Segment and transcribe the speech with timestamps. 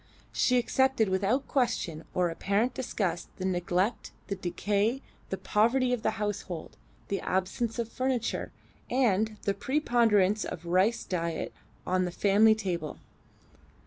[0.33, 6.17] She accepted without question or apparent disgust the neglect, the decay, the poverty of the
[6.17, 6.75] household,
[7.09, 8.51] the absence of furniture,
[8.89, 11.53] and the preponderance of rice diet
[11.85, 12.97] on the family table.